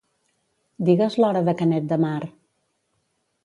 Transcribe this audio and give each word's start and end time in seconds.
Digues 0.87 1.19
l'hora 1.23 1.45
de 1.49 1.55
Canet 1.61 1.87
de 1.93 2.01
Mar. 2.07 2.19